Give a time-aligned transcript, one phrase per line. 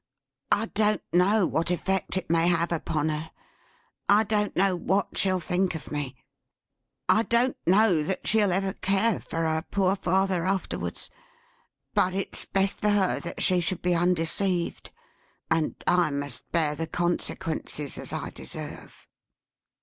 [0.51, 3.29] "I don't know what effect it may have upon her;
[4.09, 6.15] I don't know what she'll think of me;
[7.07, 11.11] I don't know that she'll ever care for her poor father afterwards.
[11.93, 14.89] But it's best for her that she should be undeceived;
[15.51, 19.07] and I must bear the consequences as I deserve!"